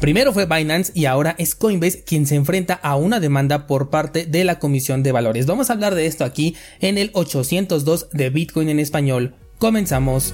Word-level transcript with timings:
Primero 0.00 0.32
fue 0.32 0.46
Binance 0.46 0.92
y 0.94 1.04
ahora 1.04 1.34
es 1.38 1.54
Coinbase 1.54 2.04
quien 2.04 2.26
se 2.26 2.34
enfrenta 2.34 2.72
a 2.72 2.96
una 2.96 3.20
demanda 3.20 3.66
por 3.66 3.90
parte 3.90 4.24
de 4.24 4.44
la 4.44 4.58
Comisión 4.58 5.02
de 5.02 5.12
Valores. 5.12 5.44
Vamos 5.44 5.68
a 5.68 5.74
hablar 5.74 5.94
de 5.94 6.06
esto 6.06 6.24
aquí 6.24 6.56
en 6.80 6.96
el 6.96 7.10
802 7.12 8.08
de 8.10 8.30
Bitcoin 8.30 8.70
en 8.70 8.80
español. 8.80 9.34
Comenzamos. 9.58 10.32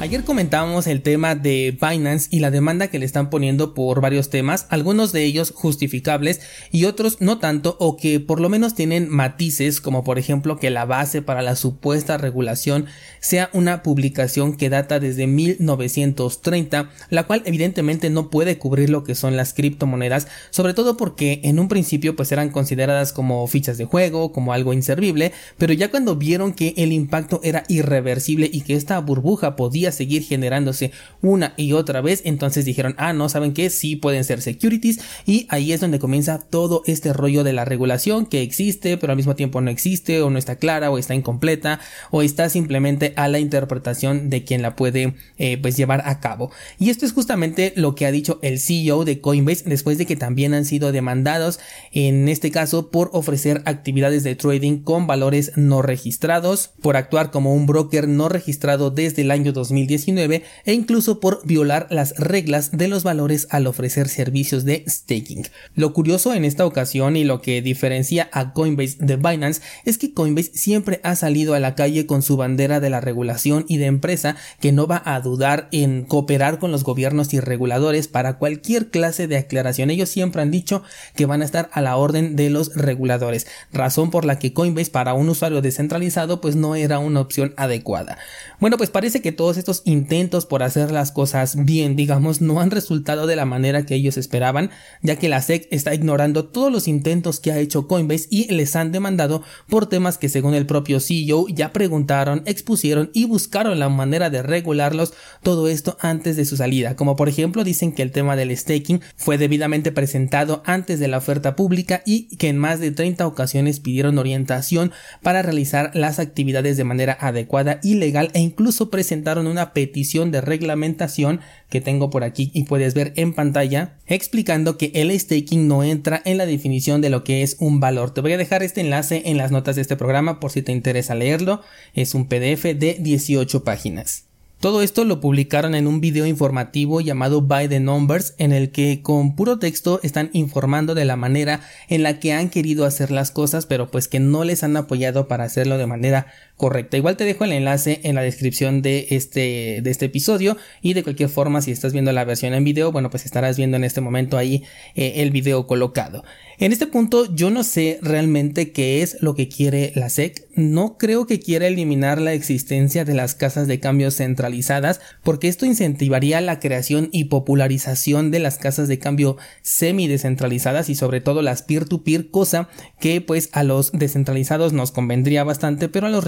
Ayer 0.00 0.22
comentábamos 0.22 0.86
el 0.86 1.02
tema 1.02 1.34
de 1.34 1.76
Binance 1.80 2.28
y 2.30 2.38
la 2.38 2.52
demanda 2.52 2.86
que 2.86 3.00
le 3.00 3.04
están 3.04 3.30
poniendo 3.30 3.74
por 3.74 4.00
varios 4.00 4.30
temas, 4.30 4.66
algunos 4.68 5.10
de 5.10 5.24
ellos 5.24 5.52
justificables 5.52 6.40
y 6.70 6.84
otros 6.84 7.20
no 7.20 7.40
tanto 7.40 7.76
o 7.80 7.96
que 7.96 8.20
por 8.20 8.38
lo 8.38 8.48
menos 8.48 8.76
tienen 8.76 9.08
matices 9.08 9.80
como 9.80 10.04
por 10.04 10.20
ejemplo 10.20 10.56
que 10.56 10.70
la 10.70 10.84
base 10.84 11.20
para 11.20 11.42
la 11.42 11.56
supuesta 11.56 12.16
regulación 12.16 12.86
sea 13.18 13.50
una 13.52 13.82
publicación 13.82 14.56
que 14.56 14.70
data 14.70 15.00
desde 15.00 15.26
1930, 15.26 16.90
la 17.10 17.26
cual 17.26 17.42
evidentemente 17.44 18.08
no 18.08 18.30
puede 18.30 18.56
cubrir 18.56 18.90
lo 18.90 19.02
que 19.02 19.16
son 19.16 19.36
las 19.36 19.52
criptomonedas, 19.52 20.28
sobre 20.50 20.74
todo 20.74 20.96
porque 20.96 21.40
en 21.42 21.58
un 21.58 21.66
principio 21.66 22.14
pues 22.14 22.30
eran 22.30 22.50
consideradas 22.50 23.12
como 23.12 23.44
fichas 23.48 23.78
de 23.78 23.84
juego, 23.84 24.30
como 24.30 24.52
algo 24.52 24.72
inservible, 24.72 25.32
pero 25.58 25.72
ya 25.72 25.90
cuando 25.90 26.14
vieron 26.14 26.52
que 26.52 26.74
el 26.76 26.92
impacto 26.92 27.40
era 27.42 27.64
irreversible 27.66 28.48
y 28.52 28.60
que 28.60 28.74
esta 28.74 29.00
burbuja 29.00 29.56
podía 29.56 29.87
seguir 29.92 30.22
generándose 30.22 30.92
una 31.22 31.54
y 31.56 31.72
otra 31.72 32.00
vez, 32.00 32.22
entonces 32.24 32.64
dijeron, 32.64 32.94
ah, 32.98 33.12
no, 33.12 33.28
¿saben 33.28 33.52
qué? 33.52 33.70
Sí 33.70 33.96
pueden 33.96 34.24
ser 34.24 34.42
securities 34.42 35.00
y 35.26 35.46
ahí 35.50 35.72
es 35.72 35.80
donde 35.80 35.98
comienza 35.98 36.38
todo 36.38 36.82
este 36.86 37.12
rollo 37.12 37.44
de 37.44 37.52
la 37.52 37.64
regulación 37.64 38.26
que 38.26 38.42
existe, 38.42 38.96
pero 38.96 39.12
al 39.12 39.16
mismo 39.16 39.34
tiempo 39.34 39.60
no 39.60 39.70
existe 39.70 40.22
o 40.22 40.30
no 40.30 40.38
está 40.38 40.56
clara 40.56 40.90
o 40.90 40.98
está 40.98 41.14
incompleta 41.14 41.80
o 42.10 42.22
está 42.22 42.48
simplemente 42.48 43.12
a 43.16 43.28
la 43.28 43.38
interpretación 43.38 44.30
de 44.30 44.44
quien 44.44 44.62
la 44.62 44.76
puede 44.76 45.14
eh, 45.38 45.58
pues 45.60 45.76
llevar 45.76 46.02
a 46.06 46.20
cabo. 46.20 46.50
Y 46.78 46.90
esto 46.90 47.06
es 47.06 47.12
justamente 47.12 47.72
lo 47.76 47.94
que 47.94 48.06
ha 48.06 48.12
dicho 48.12 48.38
el 48.42 48.58
CEO 48.58 49.04
de 49.04 49.20
Coinbase 49.20 49.64
después 49.66 49.98
de 49.98 50.06
que 50.06 50.16
también 50.16 50.54
han 50.54 50.64
sido 50.64 50.92
demandados 50.92 51.60
en 51.92 52.28
este 52.28 52.50
caso 52.50 52.90
por 52.90 53.10
ofrecer 53.12 53.62
actividades 53.64 54.22
de 54.22 54.34
trading 54.34 54.78
con 54.78 55.06
valores 55.06 55.52
no 55.56 55.82
registrados, 55.82 56.70
por 56.80 56.96
actuar 56.96 57.30
como 57.30 57.54
un 57.54 57.66
broker 57.66 58.08
no 58.08 58.28
registrado 58.28 58.90
desde 58.90 59.22
el 59.22 59.30
año 59.30 59.52
2000 59.52 59.77
2019 59.86 60.42
e 60.64 60.72
incluso 60.72 61.20
por 61.20 61.40
violar 61.44 61.86
las 61.90 62.16
reglas 62.16 62.76
de 62.76 62.88
los 62.88 63.02
valores 63.04 63.46
al 63.50 63.66
ofrecer 63.66 64.08
servicios 64.08 64.64
de 64.64 64.84
staking. 64.88 65.46
Lo 65.74 65.92
curioso 65.92 66.34
en 66.34 66.44
esta 66.44 66.66
ocasión 66.66 67.16
y 67.16 67.24
lo 67.24 67.40
que 67.40 67.62
diferencia 67.62 68.28
a 68.32 68.52
Coinbase 68.52 68.96
de 68.98 69.16
Binance 69.16 69.60
es 69.84 69.98
que 69.98 70.12
Coinbase 70.12 70.50
siempre 70.54 71.00
ha 71.02 71.16
salido 71.16 71.54
a 71.54 71.60
la 71.60 71.74
calle 71.74 72.06
con 72.06 72.22
su 72.22 72.36
bandera 72.36 72.80
de 72.80 72.90
la 72.90 73.00
regulación 73.00 73.64
y 73.68 73.78
de 73.78 73.86
empresa 73.86 74.36
que 74.60 74.72
no 74.72 74.86
va 74.86 75.02
a 75.04 75.20
dudar 75.20 75.68
en 75.72 76.04
cooperar 76.04 76.58
con 76.58 76.72
los 76.72 76.84
gobiernos 76.84 77.32
y 77.34 77.40
reguladores 77.40 78.08
para 78.08 78.38
cualquier 78.38 78.88
clase 78.90 79.28
de 79.28 79.36
aclaración. 79.36 79.90
Ellos 79.90 80.08
siempre 80.08 80.42
han 80.42 80.50
dicho 80.50 80.82
que 81.14 81.26
van 81.26 81.42
a 81.42 81.44
estar 81.44 81.70
a 81.72 81.80
la 81.80 81.96
orden 81.96 82.36
de 82.36 82.50
los 82.50 82.74
reguladores, 82.74 83.46
razón 83.72 84.10
por 84.10 84.24
la 84.24 84.38
que 84.38 84.52
Coinbase 84.52 84.90
para 84.90 85.14
un 85.14 85.28
usuario 85.28 85.62
descentralizado 85.62 86.40
pues 86.40 86.56
no 86.56 86.74
era 86.74 86.98
una 86.98 87.20
opción 87.20 87.54
adecuada. 87.56 88.18
Bueno, 88.60 88.76
pues 88.76 88.90
parece 88.90 89.20
que 89.20 89.32
todos 89.32 89.56
estos 89.56 89.67
intentos 89.84 90.46
por 90.46 90.62
hacer 90.62 90.90
las 90.90 91.12
cosas 91.12 91.64
bien, 91.64 91.94
digamos, 91.96 92.40
no 92.40 92.60
han 92.60 92.70
resultado 92.70 93.26
de 93.26 93.36
la 93.36 93.44
manera 93.44 93.84
que 93.84 93.94
ellos 93.94 94.16
esperaban, 94.16 94.70
ya 95.02 95.16
que 95.16 95.28
la 95.28 95.42
SEC 95.42 95.68
está 95.70 95.94
ignorando 95.94 96.46
todos 96.46 96.72
los 96.72 96.88
intentos 96.88 97.40
que 97.40 97.52
ha 97.52 97.58
hecho 97.58 97.86
Coinbase 97.86 98.26
y 98.30 98.52
les 98.52 98.74
han 98.76 98.92
demandado 98.92 99.42
por 99.68 99.86
temas 99.86 100.18
que 100.18 100.28
según 100.28 100.54
el 100.54 100.66
propio 100.66 101.00
CEO 101.00 101.46
ya 101.48 101.72
preguntaron, 101.72 102.42
expusieron 102.46 103.10
y 103.12 103.26
buscaron 103.26 103.78
la 103.78 103.88
manera 103.88 104.30
de 104.30 104.42
regularlos, 104.42 105.12
todo 105.42 105.68
esto 105.68 105.96
antes 106.00 106.36
de 106.36 106.44
su 106.44 106.56
salida, 106.56 106.96
como 106.96 107.16
por 107.16 107.28
ejemplo 107.28 107.64
dicen 107.64 107.92
que 107.92 108.02
el 108.02 108.12
tema 108.12 108.36
del 108.36 108.56
staking 108.56 109.00
fue 109.16 109.38
debidamente 109.38 109.92
presentado 109.92 110.62
antes 110.64 111.00
de 111.00 111.08
la 111.08 111.18
oferta 111.18 111.56
pública 111.56 112.02
y 112.06 112.34
que 112.36 112.48
en 112.48 112.58
más 112.58 112.80
de 112.80 112.90
30 112.90 113.26
ocasiones 113.26 113.80
pidieron 113.80 114.18
orientación 114.18 114.92
para 115.22 115.42
realizar 115.42 115.90
las 115.94 116.18
actividades 116.18 116.76
de 116.76 116.84
manera 116.84 117.16
adecuada 117.20 117.80
y 117.82 117.94
legal 117.94 118.30
e 118.34 118.40
incluso 118.40 118.90
presentaron 118.90 119.46
una 119.46 119.57
petición 119.72 120.30
de 120.30 120.40
reglamentación 120.40 121.40
que 121.68 121.80
tengo 121.80 122.10
por 122.10 122.24
aquí 122.24 122.50
y 122.54 122.64
puedes 122.64 122.94
ver 122.94 123.12
en 123.16 123.34
pantalla 123.34 123.96
explicando 124.06 124.78
que 124.78 124.90
el 124.94 125.18
staking 125.18 125.68
no 125.68 125.84
entra 125.84 126.22
en 126.24 126.38
la 126.38 126.46
definición 126.46 127.00
de 127.00 127.10
lo 127.10 127.24
que 127.24 127.42
es 127.42 127.56
un 127.60 127.80
valor. 127.80 128.12
Te 128.12 128.20
voy 128.20 128.32
a 128.32 128.38
dejar 128.38 128.62
este 128.62 128.80
enlace 128.80 129.22
en 129.26 129.36
las 129.36 129.52
notas 129.52 129.76
de 129.76 129.82
este 129.82 129.96
programa 129.96 130.40
por 130.40 130.50
si 130.50 130.62
te 130.62 130.72
interesa 130.72 131.14
leerlo. 131.14 131.62
Es 131.94 132.14
un 132.14 132.26
PDF 132.26 132.64
de 132.64 132.96
18 133.00 133.64
páginas. 133.64 134.28
Todo 134.60 134.82
esto 134.82 135.04
lo 135.04 135.20
publicaron 135.20 135.76
en 135.76 135.86
un 135.86 136.00
video 136.00 136.26
informativo 136.26 137.00
llamado 137.00 137.42
By 137.42 137.68
the 137.68 137.78
Numbers 137.78 138.34
en 138.38 138.50
el 138.50 138.72
que 138.72 139.02
con 139.02 139.36
puro 139.36 139.60
texto 139.60 140.00
están 140.02 140.30
informando 140.32 140.96
de 140.96 141.04
la 141.04 141.14
manera 141.14 141.60
en 141.88 142.02
la 142.02 142.18
que 142.18 142.32
han 142.32 142.50
querido 142.50 142.84
hacer 142.84 143.12
las 143.12 143.30
cosas 143.30 143.66
pero 143.66 143.88
pues 143.88 144.08
que 144.08 144.18
no 144.18 144.42
les 144.42 144.64
han 144.64 144.76
apoyado 144.76 145.28
para 145.28 145.44
hacerlo 145.44 145.78
de 145.78 145.86
manera 145.86 146.26
correcta. 146.58 146.96
Igual 146.96 147.16
te 147.16 147.24
dejo 147.24 147.44
el 147.44 147.52
enlace 147.52 148.00
en 148.02 148.16
la 148.16 148.22
descripción 148.22 148.82
de 148.82 149.06
este, 149.10 149.80
de 149.80 149.90
este 149.90 150.06
episodio 150.06 150.56
y 150.82 150.92
de 150.92 151.04
cualquier 151.04 151.28
forma 151.28 151.62
si 151.62 151.70
estás 151.70 151.92
viendo 151.92 152.12
la 152.12 152.24
versión 152.24 152.52
en 152.52 152.64
video 152.64 152.90
bueno 152.92 153.10
pues 153.10 153.24
estarás 153.24 153.56
viendo 153.56 153.76
en 153.76 153.84
este 153.84 154.00
momento 154.00 154.36
ahí 154.36 154.64
eh, 154.96 155.14
el 155.16 155.30
video 155.30 155.66
colocado. 155.66 156.24
En 156.58 156.72
este 156.72 156.88
punto 156.88 157.32
yo 157.32 157.50
no 157.50 157.62
sé 157.62 158.00
realmente 158.02 158.72
qué 158.72 159.02
es 159.02 159.16
lo 159.20 159.36
que 159.36 159.48
quiere 159.48 159.92
la 159.94 160.10
SEC. 160.10 160.48
No 160.56 160.98
creo 160.98 161.28
que 161.28 161.38
quiera 161.38 161.68
eliminar 161.68 162.20
la 162.20 162.32
existencia 162.32 163.04
de 163.04 163.14
las 163.14 163.36
casas 163.36 163.68
de 163.68 163.78
cambio 163.78 164.10
centralizadas 164.10 165.00
porque 165.22 165.46
esto 165.46 165.64
incentivaría 165.64 166.40
la 166.40 166.58
creación 166.58 167.08
y 167.12 167.26
popularización 167.26 168.32
de 168.32 168.40
las 168.40 168.58
casas 168.58 168.88
de 168.88 168.98
cambio 168.98 169.36
semi 169.62 170.08
descentralizadas 170.08 170.90
y 170.90 170.96
sobre 170.96 171.20
todo 171.20 171.40
las 171.42 171.62
peer-to-peer, 171.62 172.30
cosa 172.30 172.68
que 172.98 173.20
pues 173.20 173.48
a 173.52 173.62
los 173.62 173.92
descentralizados 173.92 174.72
nos 174.72 174.90
convendría 174.90 175.44
bastante 175.44 175.88
pero 175.88 176.08
a 176.08 176.10
los 176.10 176.24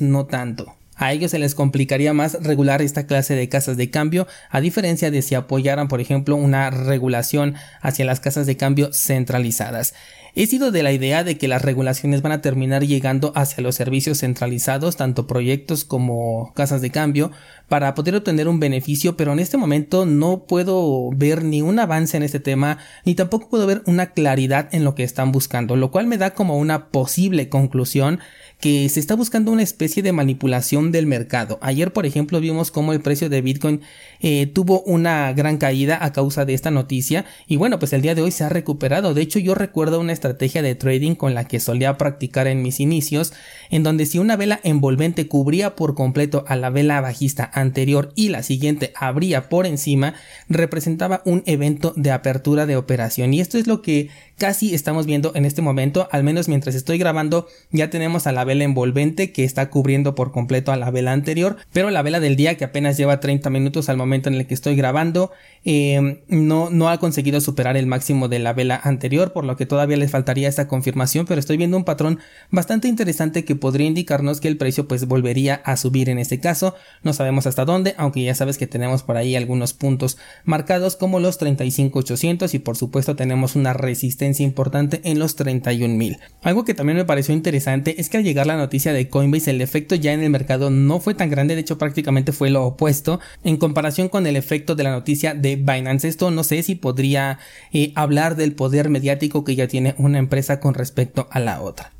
no 0.00 0.26
tanto. 0.26 0.74
A 0.98 1.12
ellos 1.12 1.30
se 1.30 1.38
les 1.38 1.54
complicaría 1.54 2.12
más 2.12 2.42
regular 2.42 2.82
esta 2.82 3.06
clase 3.06 3.36
de 3.36 3.48
casas 3.48 3.76
de 3.76 3.88
cambio, 3.88 4.26
a 4.50 4.60
diferencia 4.60 5.12
de 5.12 5.22
si 5.22 5.36
apoyaran, 5.36 5.86
por 5.86 6.00
ejemplo, 6.00 6.34
una 6.34 6.70
regulación 6.70 7.54
hacia 7.80 8.04
las 8.04 8.18
casas 8.18 8.46
de 8.46 8.56
cambio 8.56 8.90
centralizadas. 8.92 9.94
He 10.34 10.46
sido 10.46 10.70
de 10.70 10.82
la 10.82 10.92
idea 10.92 11.24
de 11.24 11.38
que 11.38 11.48
las 11.48 11.62
regulaciones 11.62 12.22
van 12.22 12.32
a 12.32 12.40
terminar 12.40 12.84
llegando 12.84 13.32
hacia 13.34 13.62
los 13.62 13.74
servicios 13.74 14.18
centralizados, 14.18 14.96
tanto 14.96 15.26
proyectos 15.26 15.84
como 15.84 16.52
casas 16.54 16.80
de 16.80 16.90
cambio, 16.90 17.30
para 17.68 17.94
poder 17.94 18.14
obtener 18.14 18.48
un 18.48 18.60
beneficio, 18.60 19.16
pero 19.16 19.32
en 19.32 19.38
este 19.38 19.56
momento 19.56 20.06
no 20.06 20.44
puedo 20.46 21.10
ver 21.10 21.44
ni 21.44 21.60
un 21.62 21.78
avance 21.78 22.16
en 22.16 22.22
este 22.22 22.40
tema, 22.40 22.78
ni 23.04 23.14
tampoco 23.14 23.48
puedo 23.50 23.66
ver 23.66 23.82
una 23.86 24.12
claridad 24.12 24.68
en 24.72 24.84
lo 24.84 24.94
que 24.94 25.04
están 25.04 25.32
buscando, 25.32 25.76
lo 25.76 25.90
cual 25.90 26.06
me 26.06 26.18
da 26.18 26.34
como 26.34 26.56
una 26.56 26.88
posible 26.88 27.48
conclusión 27.48 28.20
que 28.60 28.88
se 28.88 28.98
está 28.98 29.14
buscando 29.14 29.52
una 29.52 29.62
especie 29.62 30.02
de 30.02 30.12
manipulación 30.12 30.90
del 30.90 31.06
mercado. 31.06 31.58
Ayer, 31.62 31.92
por 31.92 32.06
ejemplo, 32.06 32.40
vimos 32.40 32.70
cómo 32.70 32.92
el 32.92 33.00
precio 33.00 33.28
de 33.28 33.40
Bitcoin 33.40 33.82
eh, 34.20 34.46
tuvo 34.46 34.82
una 34.82 35.32
gran 35.32 35.58
caída 35.58 36.04
a 36.04 36.12
causa 36.12 36.44
de 36.44 36.54
esta 36.54 36.70
noticia 36.70 37.24
y 37.46 37.56
bueno, 37.56 37.78
pues 37.78 37.92
el 37.92 38.02
día 38.02 38.14
de 38.16 38.22
hoy 38.22 38.32
se 38.32 38.44
ha 38.44 38.48
recuperado. 38.48 39.14
De 39.14 39.22
hecho, 39.22 39.38
yo 39.38 39.54
recuerdo 39.54 40.00
una 40.00 40.12
estrategia 40.28 40.62
de 40.62 40.74
trading 40.74 41.14
con 41.14 41.34
la 41.34 41.44
que 41.44 41.58
solía 41.58 41.96
practicar 41.96 42.46
en 42.46 42.62
mis 42.62 42.80
inicios, 42.80 43.32
en 43.70 43.82
donde 43.82 44.06
si 44.06 44.18
una 44.18 44.36
vela 44.36 44.60
envolvente 44.62 45.26
cubría 45.26 45.74
por 45.74 45.94
completo 45.94 46.44
a 46.48 46.56
la 46.56 46.70
vela 46.70 47.00
bajista 47.00 47.50
anterior 47.54 48.12
y 48.14 48.28
la 48.28 48.42
siguiente 48.42 48.92
abría 48.94 49.48
por 49.48 49.66
encima, 49.66 50.14
representaba 50.48 51.22
un 51.24 51.42
evento 51.46 51.94
de 51.96 52.10
apertura 52.10 52.66
de 52.66 52.76
operación. 52.76 53.32
Y 53.32 53.40
esto 53.40 53.58
es 53.58 53.66
lo 53.66 53.80
que 53.82 54.10
casi 54.36 54.74
estamos 54.74 55.06
viendo 55.06 55.32
en 55.34 55.44
este 55.44 55.62
momento, 55.62 56.08
al 56.12 56.22
menos 56.22 56.48
mientras 56.48 56.74
estoy 56.74 56.98
grabando, 56.98 57.48
ya 57.72 57.90
tenemos 57.90 58.26
a 58.26 58.32
la 58.32 58.44
vela 58.44 58.64
envolvente 58.64 59.32
que 59.32 59.44
está 59.44 59.68
cubriendo 59.68 60.14
por 60.14 60.30
completo 60.30 60.72
a 60.72 60.76
la 60.76 60.90
vela 60.90 61.12
anterior, 61.12 61.56
pero 61.72 61.90
la 61.90 62.02
vela 62.02 62.20
del 62.20 62.36
día 62.36 62.56
que 62.56 62.64
apenas 62.64 62.96
lleva 62.96 63.20
30 63.20 63.50
minutos 63.50 63.88
al 63.88 63.96
momento 63.96 64.28
en 64.28 64.36
el 64.36 64.46
que 64.46 64.54
estoy 64.54 64.76
grabando, 64.76 65.32
eh, 65.64 66.22
no, 66.28 66.70
no 66.70 66.88
ha 66.88 66.98
conseguido 66.98 67.40
superar 67.40 67.76
el 67.76 67.86
máximo 67.86 68.28
de 68.28 68.38
la 68.38 68.52
vela 68.52 68.80
anterior, 68.82 69.32
por 69.32 69.44
lo 69.44 69.56
que 69.56 69.66
todavía 69.66 69.96
les 69.96 70.07
faltaría 70.08 70.48
esta 70.48 70.68
confirmación, 70.68 71.26
pero 71.26 71.40
estoy 71.40 71.56
viendo 71.56 71.76
un 71.76 71.84
patrón 71.84 72.18
bastante 72.50 72.88
interesante 72.88 73.44
que 73.44 73.56
podría 73.56 73.86
indicarnos 73.86 74.40
que 74.40 74.48
el 74.48 74.56
precio 74.56 74.88
pues 74.88 75.06
volvería 75.06 75.56
a 75.64 75.76
subir 75.76 76.08
en 76.08 76.18
este 76.18 76.40
caso, 76.40 76.74
no 77.02 77.12
sabemos 77.12 77.46
hasta 77.46 77.64
dónde, 77.64 77.94
aunque 77.96 78.22
ya 78.22 78.34
sabes 78.34 78.58
que 78.58 78.66
tenemos 78.66 79.02
por 79.02 79.16
ahí 79.16 79.36
algunos 79.36 79.72
puntos 79.72 80.18
marcados 80.44 80.96
como 80.96 81.20
los 81.20 81.40
35.800 81.40 82.54
y 82.54 82.58
por 82.58 82.76
supuesto 82.76 83.16
tenemos 83.16 83.56
una 83.56 83.72
resistencia 83.72 84.44
importante 84.44 85.00
en 85.04 85.18
los 85.18 85.36
31.000. 85.36 86.18
Algo 86.42 86.64
que 86.64 86.74
también 86.74 86.96
me 86.96 87.04
pareció 87.04 87.34
interesante 87.34 88.00
es 88.00 88.08
que 88.08 88.18
al 88.18 88.24
llegar 88.24 88.46
la 88.46 88.56
noticia 88.56 88.92
de 88.92 89.08
Coinbase 89.08 89.50
el 89.50 89.60
efecto 89.60 89.94
ya 89.94 90.12
en 90.12 90.22
el 90.22 90.30
mercado 90.30 90.70
no 90.70 91.00
fue 91.00 91.14
tan 91.14 91.30
grande, 91.30 91.54
de 91.54 91.60
hecho 91.60 91.78
prácticamente 91.78 92.32
fue 92.32 92.50
lo 92.50 92.64
opuesto 92.64 93.20
en 93.44 93.56
comparación 93.56 94.08
con 94.08 94.26
el 94.26 94.36
efecto 94.36 94.74
de 94.74 94.84
la 94.84 94.90
noticia 94.90 95.34
de 95.34 95.56
Binance. 95.56 96.08
Esto 96.08 96.30
no 96.30 96.44
sé 96.44 96.62
si 96.62 96.74
podría 96.74 97.38
eh, 97.72 97.92
hablar 97.94 98.36
del 98.36 98.54
poder 98.54 98.88
mediático 98.88 99.44
que 99.44 99.56
ya 99.56 99.68
tiene 99.68 99.94
una 99.98 100.18
empresa 100.18 100.60
con 100.60 100.74
respecto 100.74 101.28
a 101.30 101.40
la 101.40 101.60
otra. 101.60 101.92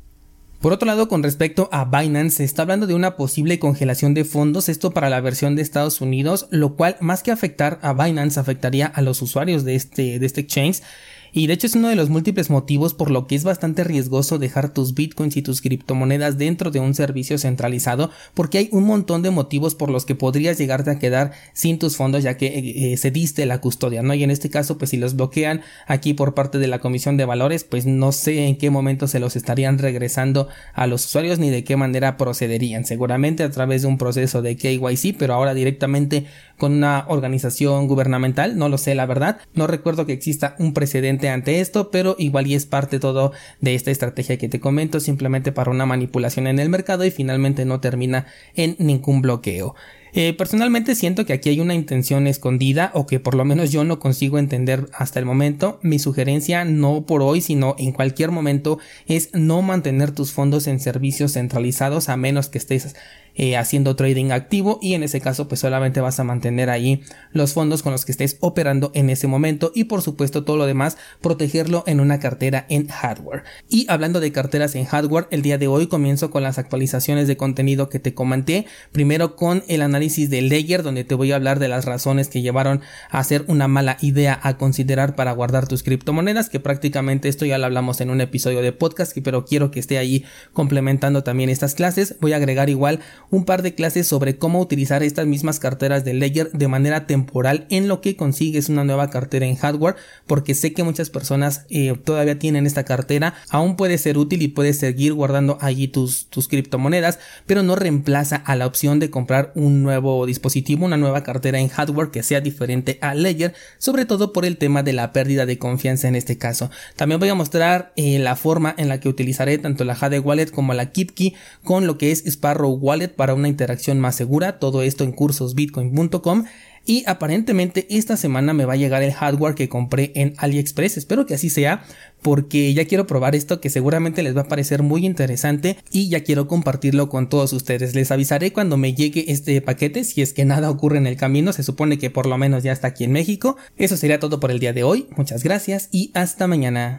Por 0.61 0.73
otro 0.73 0.85
lado, 0.85 1.07
con 1.07 1.23
respecto 1.23 1.69
a 1.71 1.85
Binance, 1.85 2.37
se 2.37 2.43
está 2.43 2.63
hablando 2.63 2.85
de 2.85 2.93
una 2.93 3.15
posible 3.15 3.59
congelación 3.59 4.13
de 4.13 4.25
fondos, 4.25 4.67
esto 4.67 4.91
para 4.91 5.09
la 5.09 5.21
versión 5.21 5.55
de 5.55 5.61
Estados 5.61 6.01
Unidos, 6.01 6.47
lo 6.51 6.75
cual 6.75 6.97
más 6.99 7.23
que 7.23 7.31
afectar 7.31 7.79
a 7.81 7.93
Binance 7.93 8.39
afectaría 8.39 8.85
a 8.85 9.01
los 9.01 9.21
usuarios 9.21 9.63
de 9.63 9.75
este, 9.75 10.19
de 10.19 10.25
este 10.25 10.41
exchange 10.41 10.81
y 11.31 11.47
de 11.47 11.53
hecho 11.53 11.67
es 11.67 11.75
uno 11.75 11.89
de 11.89 11.95
los 11.95 12.09
múltiples 12.09 12.49
motivos 12.49 12.93
por 12.93 13.11
lo 13.11 13.27
que 13.27 13.35
es 13.35 13.43
bastante 13.43 13.83
riesgoso 13.83 14.39
dejar 14.39 14.73
tus 14.73 14.93
bitcoins 14.93 15.37
y 15.37 15.41
tus 15.41 15.61
criptomonedas 15.61 16.37
dentro 16.37 16.71
de 16.71 16.79
un 16.79 16.93
servicio 16.93 17.37
centralizado 17.37 18.11
porque 18.33 18.57
hay 18.57 18.69
un 18.71 18.85
montón 18.85 19.21
de 19.21 19.31
motivos 19.31 19.75
por 19.75 19.89
los 19.89 20.05
que 20.05 20.15
podrías 20.15 20.57
llegarte 20.57 20.91
a 20.91 20.99
quedar 20.99 21.31
sin 21.53 21.79
tus 21.79 21.95
fondos 21.95 22.23
ya 22.23 22.37
que 22.37 22.47
eh, 22.47 22.93
eh, 22.93 22.97
cediste 22.97 23.45
la 23.45 23.61
custodia, 23.61 24.01
¿no? 24.01 24.13
Y 24.13 24.23
en 24.23 24.31
este 24.31 24.49
caso 24.49 24.77
pues 24.77 24.91
si 24.91 24.97
los 24.97 25.15
bloquean 25.15 25.61
aquí 25.87 26.13
por 26.13 26.33
parte 26.33 26.57
de 26.57 26.67
la 26.67 26.79
Comisión 26.79 27.17
de 27.17 27.25
Valores 27.25 27.63
pues 27.63 27.85
no 27.85 28.11
sé 28.11 28.47
en 28.47 28.57
qué 28.57 28.69
momento 28.69 29.07
se 29.07 29.19
los 29.19 29.35
estarían 29.35 29.77
regresando 29.77 30.47
a 30.73 30.87
los 30.87 31.05
usuarios 31.05 31.39
ni 31.39 31.49
de 31.49 31.63
qué 31.63 31.75
manera 31.75 32.17
procederían. 32.17 32.85
Seguramente 32.85 33.43
a 33.43 33.51
través 33.51 33.81
de 33.81 33.87
un 33.87 33.97
proceso 33.97 34.41
de 34.41 34.55
KYC 34.55 35.17
pero 35.17 35.33
ahora 35.33 35.53
directamente 35.53 36.25
con 36.57 36.73
una 36.73 37.05
organización 37.07 37.87
gubernamental, 37.87 38.57
no 38.57 38.69
lo 38.69 38.77
sé 38.77 38.93
la 38.93 39.05
verdad, 39.05 39.39
no 39.53 39.65
recuerdo 39.65 40.05
que 40.05 40.13
exista 40.13 40.55
un 40.59 40.73
precedente 40.73 41.18
ante 41.27 41.59
esto, 41.59 41.91
pero 41.91 42.15
igual 42.17 42.47
y 42.47 42.55
es 42.55 42.65
parte 42.65 42.99
todo 42.99 43.33
de 43.59 43.75
esta 43.75 43.91
estrategia 43.91 44.37
que 44.37 44.47
te 44.47 44.61
comento, 44.61 45.01
simplemente 45.01 45.51
para 45.51 45.71
una 45.71 45.85
manipulación 45.85 46.47
en 46.47 46.59
el 46.59 46.69
mercado 46.69 47.03
y 47.03 47.11
finalmente 47.11 47.65
no 47.65 47.81
termina 47.81 48.27
en 48.55 48.77
ningún 48.79 49.21
bloqueo. 49.21 49.75
Eh, 50.13 50.33
personalmente 50.33 50.95
siento 50.95 51.25
que 51.25 51.33
aquí 51.33 51.49
hay 51.49 51.59
una 51.59 51.75
intención 51.75 52.27
escondida 52.27 52.91
o 52.93 53.05
que 53.05 53.19
por 53.19 53.35
lo 53.35 53.45
menos 53.45 53.71
yo 53.71 53.83
no 53.83 53.99
consigo 53.99 54.39
entender 54.39 54.89
hasta 54.93 55.19
el 55.19 55.25
momento. 55.25 55.79
Mi 55.83 55.99
sugerencia 55.99 56.65
no 56.65 57.05
por 57.05 57.21
hoy 57.21 57.41
sino 57.41 57.75
en 57.77 57.91
cualquier 57.91 58.31
momento 58.31 58.79
es 59.07 59.29
no 59.33 59.61
mantener 59.61 60.11
tus 60.11 60.31
fondos 60.31 60.67
en 60.67 60.79
servicios 60.79 61.33
centralizados 61.33 62.09
a 62.09 62.17
menos 62.17 62.49
que 62.49 62.57
estés 62.57 62.95
eh, 63.35 63.55
haciendo 63.55 63.95
trading 63.95 64.31
activo 64.31 64.79
y 64.81 64.95
en 64.95 65.03
ese 65.03 65.21
caso 65.21 65.47
pues 65.47 65.61
solamente 65.61 66.01
vas 66.01 66.19
a 66.19 66.25
mantener 66.25 66.69
ahí 66.69 67.03
los 67.31 67.53
fondos 67.53 67.83
con 67.83 67.93
los 67.93 68.03
que 68.03 68.11
estés 68.11 68.37
operando 68.41 68.91
en 68.95 69.09
ese 69.09 69.27
momento 69.27 69.71
y 69.73 69.85
por 69.85 70.01
supuesto 70.01 70.43
todo 70.43 70.57
lo 70.57 70.65
demás 70.65 70.97
protegerlo 71.21 71.83
en 71.87 72.01
una 72.01 72.19
cartera 72.19 72.65
en 72.69 72.87
hardware. 72.87 73.43
Y 73.69 73.85
hablando 73.87 74.19
de 74.19 74.33
carteras 74.33 74.75
en 74.75 74.83
hardware, 74.85 75.27
el 75.31 75.41
día 75.41 75.57
de 75.57 75.67
hoy 75.67 75.87
comienzo 75.87 76.31
con 76.31 76.43
las 76.43 76.57
actualizaciones 76.57 77.27
de 77.27 77.37
contenido 77.37 77.87
que 77.87 77.99
te 77.99 78.13
comenté, 78.13 78.65
primero 78.91 79.37
con 79.37 79.63
el 79.69 79.83
análisis 79.83 79.98
de 79.99 80.41
Ledger 80.41 80.81
donde 80.81 81.03
te 81.03 81.13
voy 81.13 81.33
a 81.33 81.35
hablar 81.35 81.59
de 81.59 81.67
las 81.67 81.83
razones 81.83 82.29
que 82.29 82.41
llevaron 82.41 82.81
a 83.09 83.19
hacer 83.19 83.43
una 83.47 83.67
mala 83.67 83.97
idea 83.99 84.39
a 84.41 84.57
considerar 84.57 85.15
para 85.15 85.33
guardar 85.33 85.67
tus 85.67 85.83
criptomonedas, 85.83 86.49
que 86.49 86.61
prácticamente 86.61 87.27
esto 87.27 87.45
ya 87.45 87.57
lo 87.57 87.65
hablamos 87.65 87.99
en 87.99 88.09
un 88.09 88.21
episodio 88.21 88.61
de 88.61 88.71
podcast, 88.71 89.15
pero 89.21 89.43
quiero 89.43 89.71
que 89.71 89.81
esté 89.81 89.97
ahí 89.97 90.23
complementando 90.53 91.23
también 91.23 91.49
estas 91.49 91.75
clases. 91.75 92.15
Voy 92.21 92.31
a 92.31 92.37
agregar 92.37 92.69
igual 92.69 93.01
un 93.29 93.43
par 93.43 93.61
de 93.61 93.75
clases 93.75 94.07
sobre 94.07 94.37
cómo 94.37 94.61
utilizar 94.61 95.03
estas 95.03 95.27
mismas 95.27 95.59
carteras 95.59 96.05
de 96.05 96.13
Ledger 96.13 96.51
de 96.51 96.67
manera 96.69 97.05
temporal 97.05 97.67
en 97.69 97.89
lo 97.89 97.99
que 97.99 98.15
consigues 98.15 98.69
una 98.69 98.85
nueva 98.85 99.09
cartera 99.09 99.45
en 99.45 99.57
hardware 99.57 99.95
porque 100.27 100.55
sé 100.55 100.73
que 100.73 100.83
muchas 100.83 101.09
personas 101.09 101.65
eh, 101.69 101.93
todavía 102.03 102.39
tienen 102.39 102.65
esta 102.65 102.85
cartera 102.85 103.33
aún 103.49 103.75
puede 103.75 103.97
ser 103.97 104.17
útil 104.17 104.41
y 104.41 104.47
puedes 104.47 104.77
seguir 104.77 105.13
guardando 105.13 105.57
allí 105.59 105.87
tus, 105.87 106.27
tus 106.29 106.47
criptomonedas 106.47 107.19
pero 107.45 107.63
no 107.63 107.75
reemplaza 107.75 108.37
a 108.37 108.55
la 108.55 108.65
opción 108.65 108.99
de 108.99 109.09
comprar 109.09 109.51
un 109.55 109.88
nuevo 109.89 110.25
dispositivo 110.27 110.85
una 110.85 110.97
nueva 110.97 111.23
cartera 111.23 111.59
en 111.59 111.67
hardware 111.67 112.11
que 112.11 112.21
sea 112.21 112.41
diferente 112.41 112.99
a 113.01 113.15
Ledger 113.15 113.55
sobre 113.79 114.05
todo 114.05 114.33
por 114.33 114.45
el 114.45 114.57
tema 114.57 114.83
de 114.83 114.93
la 114.93 115.11
pérdida 115.13 115.45
de 115.45 115.57
confianza 115.57 116.07
en 116.07 116.15
este 116.15 116.37
caso. 116.37 116.69
También 116.95 117.19
voy 117.19 117.29
a 117.29 117.35
mostrar 117.35 117.91
eh, 117.95 118.19
la 118.19 118.35
forma 118.35 118.75
en 118.77 118.87
la 118.87 118.99
que 118.99 119.09
utilizaré 119.09 119.57
tanto 119.57 119.83
la 119.83 119.95
Jade 119.95 120.19
Wallet 120.19 120.51
como 120.51 120.73
la 120.73 120.91
KeepKey 120.91 121.35
con 121.63 121.87
lo 121.87 121.97
que 121.97 122.11
es 122.11 122.23
Sparrow 122.25 122.71
Wallet 122.71 123.09
para 123.09 123.33
una 123.33 123.47
interacción 123.47 123.99
más 123.99 124.15
segura, 124.15 124.59
todo 124.59 124.83
esto 124.83 125.03
en 125.03 125.11
cursosbitcoin.com 125.11 126.45
y 126.85 127.03
aparentemente 127.07 127.87
esta 127.89 128.17
semana 128.17 128.53
me 128.53 128.65
va 128.65 128.73
a 128.73 128.77
llegar 128.77 129.03
el 129.03 129.13
hardware 129.13 129.55
que 129.55 129.69
compré 129.69 130.11
en 130.15 130.33
AliExpress. 130.37 130.97
Espero 130.97 131.25
que 131.25 131.35
así 131.35 131.49
sea 131.49 131.83
porque 132.21 132.73
ya 132.73 132.85
quiero 132.85 133.07
probar 133.07 133.35
esto 133.35 133.61
que 133.61 133.69
seguramente 133.69 134.23
les 134.23 134.35
va 134.35 134.41
a 134.41 134.47
parecer 134.47 134.83
muy 134.83 135.05
interesante 135.05 135.77
y 135.91 136.09
ya 136.09 136.23
quiero 136.23 136.47
compartirlo 136.47 137.09
con 137.09 137.29
todos 137.29 137.53
ustedes. 137.53 137.95
Les 137.95 138.11
avisaré 138.11 138.51
cuando 138.51 138.77
me 138.77 138.93
llegue 138.93 139.31
este 139.31 139.61
paquete 139.61 140.03
si 140.03 140.21
es 140.21 140.33
que 140.33 140.45
nada 140.45 140.69
ocurre 140.69 140.97
en 140.97 141.07
el 141.07 141.17
camino. 141.17 141.53
Se 141.53 141.63
supone 141.63 141.97
que 141.97 142.09
por 142.09 142.25
lo 142.25 142.37
menos 142.37 142.63
ya 142.63 142.71
está 142.71 142.87
aquí 142.87 143.03
en 143.03 143.11
México. 143.11 143.57
Eso 143.77 143.97
sería 143.97 144.19
todo 144.19 144.39
por 144.39 144.51
el 144.51 144.59
día 144.59 144.73
de 144.73 144.83
hoy. 144.83 145.07
Muchas 145.15 145.43
gracias 145.43 145.89
y 145.91 146.11
hasta 146.13 146.47
mañana. 146.47 146.97